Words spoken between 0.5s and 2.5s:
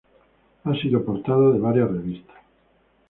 Ha sido portada de varias revistas.